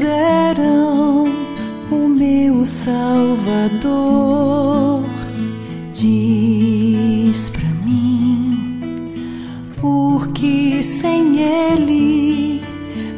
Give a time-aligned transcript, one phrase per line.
[0.00, 1.24] Eram
[1.90, 3.88] o meu Salvador.
[5.92, 9.14] Diz pra mim,
[9.80, 12.60] porque sem Ele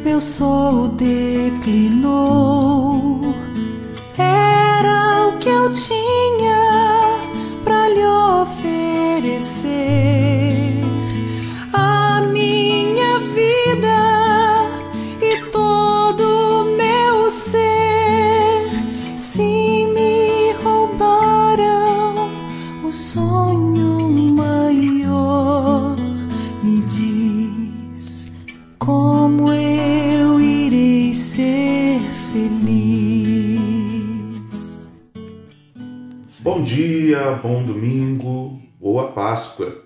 [0.03, 2.60] meu sol declinou.
[32.31, 33.61] Feliz.
[36.39, 39.83] Bom dia, bom domingo, boa Páscoa.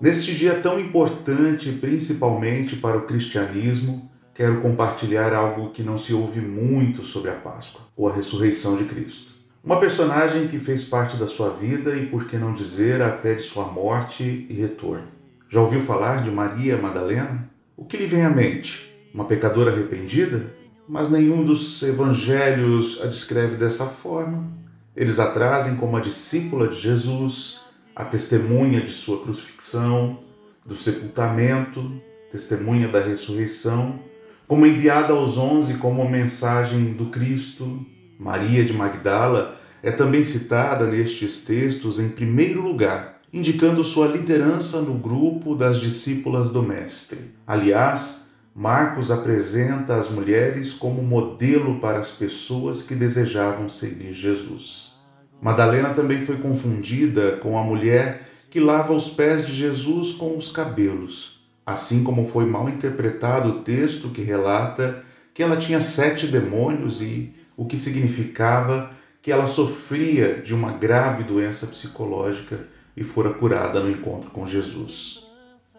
[0.00, 6.40] Neste dia tão importante, principalmente para o cristianismo, quero compartilhar algo que não se ouve
[6.40, 9.30] muito sobre a Páscoa, ou a ressurreição de Cristo.
[9.62, 13.42] Uma personagem que fez parte da sua vida e, por que não dizer, até de
[13.42, 15.06] sua morte e retorno.
[15.48, 17.48] Já ouviu falar de Maria Madalena?
[17.76, 18.90] O que lhe vem à mente?
[19.14, 20.61] Uma pecadora arrependida?
[20.88, 24.50] Mas nenhum dos evangelhos a descreve dessa forma.
[24.94, 27.60] Eles a trazem como a discípula de Jesus,
[27.94, 30.18] a testemunha de sua crucifixão,
[30.64, 34.00] do sepultamento, testemunha da ressurreição,
[34.46, 37.84] como enviada aos onze como mensagem do Cristo.
[38.18, 44.94] Maria de Magdala é também citada nestes textos em primeiro lugar, indicando sua liderança no
[44.94, 47.18] grupo das discípulas do Mestre.
[47.46, 48.21] Aliás,
[48.54, 54.92] Marcos apresenta as mulheres como modelo para as pessoas que desejavam seguir Jesus.
[55.40, 60.52] Madalena também foi confundida com a mulher que lava os pés de Jesus com os
[60.52, 67.00] cabelos, assim como foi mal interpretado o texto que relata que ela tinha sete demônios
[67.00, 68.90] e o que significava
[69.22, 75.26] que ela sofria de uma grave doença psicológica e fora curada no encontro com Jesus.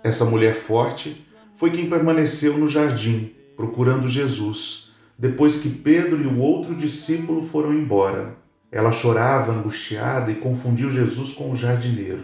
[0.03, 1.23] Essa mulher forte
[1.63, 7.73] foi quem permaneceu no jardim, procurando Jesus, depois que Pedro e o outro discípulo foram
[7.73, 8.35] embora.
[8.69, 12.23] Ela chorava angustiada e confundiu Jesus com o jardineiro.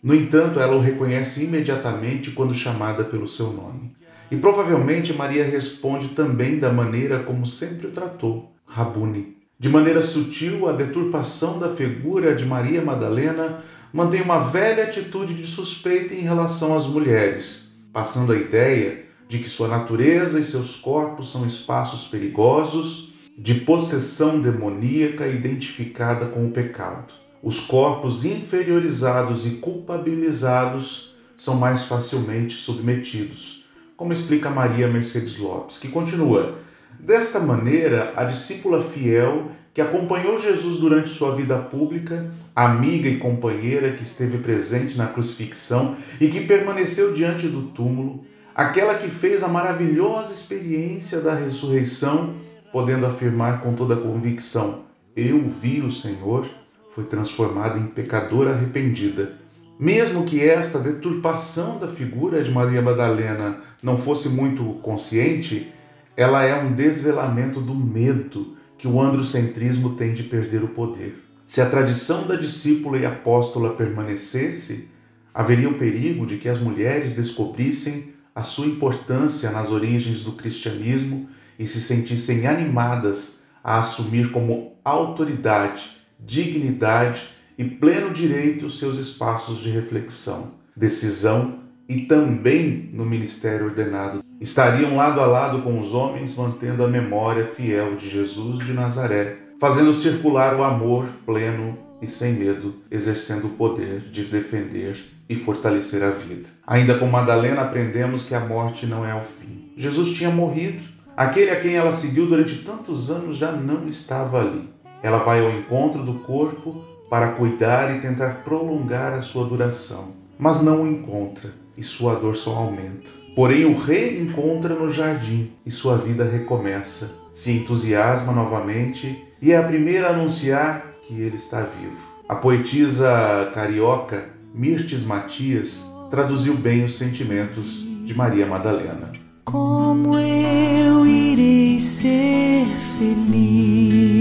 [0.00, 3.90] No entanto, ela o reconhece imediatamente quando chamada pelo seu nome.
[4.30, 9.36] E provavelmente Maria responde também da maneira como sempre o tratou, Rabuni.
[9.58, 15.44] De maneira sutil, a deturpação da figura de Maria Madalena mantém uma velha atitude de
[15.44, 17.65] suspeita em relação às mulheres,
[17.96, 24.38] passando a ideia de que sua natureza e seus corpos são espaços perigosos de possessão
[24.38, 27.14] demoníaca identificada com o pecado.
[27.42, 33.64] Os corpos inferiorizados e culpabilizados são mais facilmente submetidos,
[33.96, 36.58] como explica Maria Mercedes Lopes, que continua:
[37.00, 43.92] Desta maneira, a discípula fiel que acompanhou Jesus durante sua vida pública, amiga e companheira
[43.92, 49.48] que esteve presente na crucifixão e que permaneceu diante do túmulo, aquela que fez a
[49.48, 52.36] maravilhosa experiência da ressurreição,
[52.72, 54.84] podendo afirmar com toda convicção:
[55.14, 56.46] Eu vi o Senhor,
[56.94, 59.34] foi transformada em pecadora arrependida.
[59.78, 65.70] Mesmo que esta deturpação da figura de Maria Madalena não fosse muito consciente,
[66.16, 71.22] ela é um desvelamento do medo que o androcentrismo tem de perder o poder.
[71.46, 74.90] Se a tradição da discípula e apóstola permanecesse,
[75.32, 81.28] haveria o perigo de que as mulheres descobrissem a sua importância nas origens do cristianismo
[81.58, 87.22] e se sentissem animadas a assumir como autoridade, dignidade
[87.56, 94.22] e pleno direito seus espaços de reflexão, decisão e também no ministério ordenado.
[94.40, 99.38] Estariam lado a lado com os homens, mantendo a memória fiel de Jesus de Nazaré,
[99.60, 104.98] fazendo circular o amor pleno e sem medo, exercendo o poder de defender
[105.28, 106.48] e fortalecer a vida.
[106.66, 109.72] Ainda com Madalena aprendemos que a morte não é o fim.
[109.76, 110.80] Jesus tinha morrido.
[111.16, 114.68] Aquele a quem ela seguiu durante tantos anos já não estava ali.
[115.02, 120.08] Ela vai ao encontro do corpo para cuidar e tentar prolongar a sua duração,
[120.38, 123.08] mas não o encontra e sua dor só aumenta.
[123.34, 127.18] Porém, o reencontra no jardim e sua vida recomeça.
[127.34, 131.96] Se entusiasma novamente e é a primeira a anunciar que ele está vivo.
[132.28, 139.12] A poetisa carioca Mirtes Matias traduziu bem os sentimentos de Maria Madalena.
[139.44, 142.64] Como eu irei ser
[142.98, 144.16] feliz?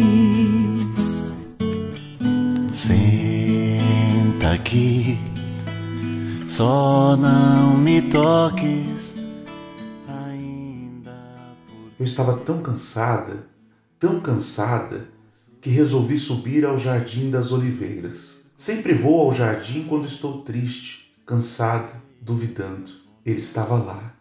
[2.73, 5.17] Senta aqui,
[6.47, 9.15] só não me toques
[10.07, 11.17] ainda.
[11.99, 13.47] Eu estava tão cansada,
[13.99, 15.07] tão cansada,
[15.61, 18.35] que resolvi subir ao jardim das oliveiras.
[18.55, 21.89] Sempre vou ao jardim quando estou triste, cansado,
[22.21, 22.91] duvidando.
[23.25, 24.13] Ele estava lá.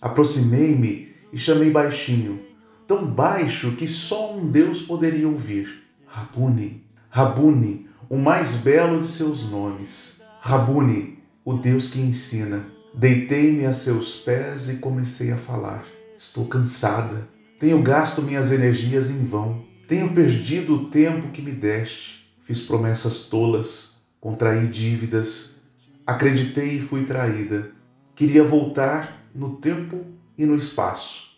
[0.00, 2.40] Aproximei-me e chamei baixinho,
[2.86, 5.82] tão baixo que só um Deus poderia ouvir.
[6.06, 10.22] Rabuni, Rabuni, o mais belo de seus nomes.
[10.40, 12.66] Rabuni, o Deus que ensina.
[12.92, 15.86] Deitei-me a seus pés e comecei a falar.
[16.18, 17.28] Estou cansada.
[17.60, 19.64] Tenho gasto minhas energias em vão.
[19.86, 22.28] Tenho perdido o tempo que me deste.
[22.42, 25.60] Fiz promessas tolas, contraí dívidas,
[26.04, 27.70] acreditei e fui traída.
[28.16, 30.04] Queria voltar no tempo
[30.36, 31.28] e no espaço.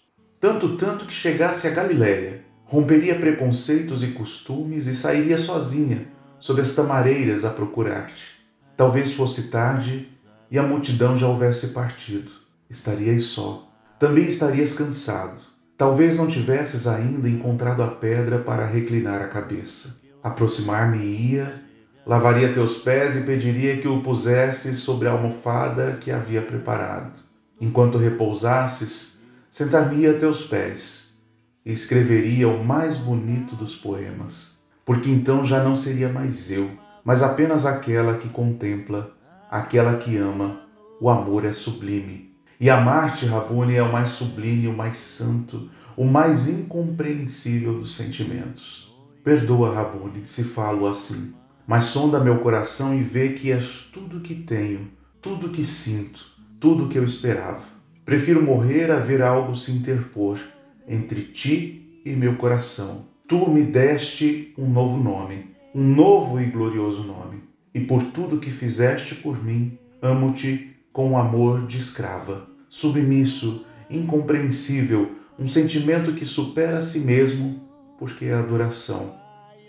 [0.41, 6.07] Tanto, tanto que chegasse a Galiléia, romperia preconceitos e costumes e sairia sozinha
[6.39, 8.38] sob as tamareiras a procurar-te.
[8.79, 10.09] Talvez fosse tarde
[10.49, 12.31] e a multidão já houvesse partido.
[12.71, 13.69] Estarias só.
[13.99, 15.41] Também estarias cansado.
[15.77, 20.01] Talvez não tivesses ainda encontrado a pedra para reclinar a cabeça.
[20.23, 21.61] Aproximar-me-ia,
[22.07, 27.19] lavaria teus pés e pediria que o pusesses sobre a almofada que havia preparado.
[27.61, 29.21] Enquanto repousasses,
[29.51, 31.19] sentar-me-ia a teus pés
[31.67, 34.53] e escreveria o mais bonito dos poemas,
[34.87, 36.71] porque então já não seria mais eu,
[37.09, 39.17] mas apenas aquela que contempla,
[39.51, 40.61] aquela que ama.
[41.01, 42.35] O amor é sublime.
[42.61, 48.95] E amar-te, Rabuni, é o mais sublime, o mais santo, o mais incompreensível dos sentimentos.
[49.25, 51.33] Perdoa, Rabuni, se falo assim,
[51.67, 54.91] mas sonda meu coração e vê que és tudo que tenho,
[55.23, 56.21] tudo que sinto,
[56.61, 57.63] tudo que eu esperava.
[58.05, 60.39] Prefiro morrer a ver algo se interpor
[60.87, 63.07] entre ti e meu coração.
[63.27, 68.51] Tu me deste um novo nome, um novo e glorioso nome, e por tudo que
[68.51, 76.79] fizeste por mim, amo-te com um amor de escrava, submisso, incompreensível, um sentimento que supera
[76.79, 77.63] a si mesmo,
[77.97, 79.15] porque é adoração,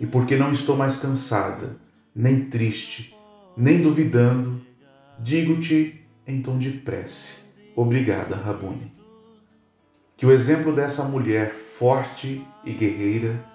[0.02, 1.78] e porque não estou mais cansada,
[2.16, 3.16] nem triste,
[3.56, 4.60] nem duvidando,
[5.20, 7.54] digo-te em tom de prece.
[7.76, 8.92] Obrigada, Rabuni.
[10.18, 13.48] Que o exemplo dessa mulher forte e guerreira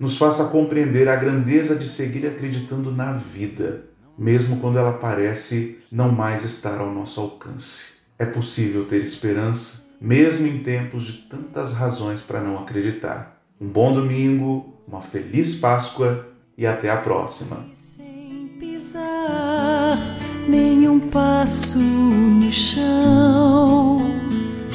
[0.00, 3.84] nos faça compreender a grandeza de seguir acreditando na vida,
[4.16, 8.00] mesmo quando ela parece não mais estar ao nosso alcance.
[8.18, 13.42] É possível ter esperança, mesmo em tempos de tantas razões para não acreditar.
[13.60, 16.26] Um bom domingo, uma feliz Páscoa
[16.56, 17.58] e até a próxima.
[20.48, 23.98] Nenhum passo no chão.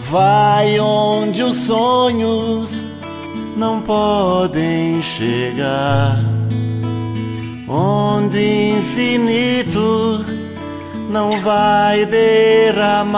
[0.08, 2.85] Vai onde os sonhos
[3.56, 6.20] não podem chegar,
[7.68, 10.26] onde o infinito
[11.10, 13.18] não vai derramar,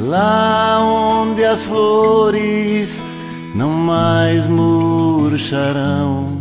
[0.00, 3.02] lá onde as flores
[3.54, 6.35] não mais murcharão.